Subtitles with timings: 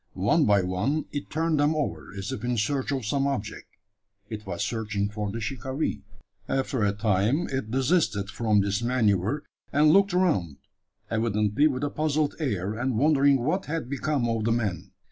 [0.13, 3.67] One by one it turned them over, as if in search of some object.
[4.31, 6.01] It was searching for the shikaree.
[6.49, 10.57] After a time it desisted from this manoeuvre, and looked around
[11.11, 14.89] evidently with a puzzled air, and wondering what had become of the man.